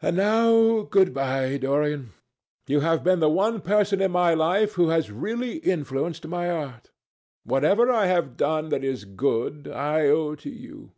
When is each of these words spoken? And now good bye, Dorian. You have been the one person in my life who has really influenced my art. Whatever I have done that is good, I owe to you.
And 0.00 0.16
now 0.16 0.80
good 0.80 1.12
bye, 1.12 1.58
Dorian. 1.58 2.14
You 2.68 2.80
have 2.80 3.04
been 3.04 3.20
the 3.20 3.28
one 3.28 3.60
person 3.60 4.00
in 4.00 4.12
my 4.12 4.32
life 4.32 4.72
who 4.80 4.88
has 4.88 5.10
really 5.10 5.58
influenced 5.58 6.26
my 6.26 6.48
art. 6.48 6.90
Whatever 7.44 7.92
I 7.92 8.06
have 8.06 8.38
done 8.38 8.70
that 8.70 8.82
is 8.82 9.04
good, 9.04 9.68
I 9.70 10.06
owe 10.06 10.34
to 10.36 10.48
you. 10.48 10.92